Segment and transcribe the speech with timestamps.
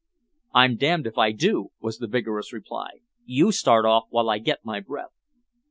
[0.55, 3.01] "I'm damned if I do!" was the vigorous reply.
[3.23, 5.13] "You start off while I get my breath."